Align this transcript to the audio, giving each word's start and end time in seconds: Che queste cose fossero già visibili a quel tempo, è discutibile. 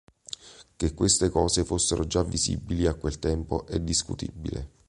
Che 0.77 0.93
queste 0.95 1.29
cose 1.29 1.63
fossero 1.63 2.07
già 2.07 2.23
visibili 2.23 2.87
a 2.87 2.95
quel 2.95 3.19
tempo, 3.19 3.67
è 3.67 3.79
discutibile. 3.79 4.69